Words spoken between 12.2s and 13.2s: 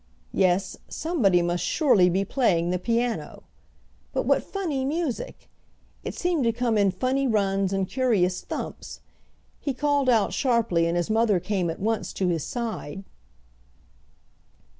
his side.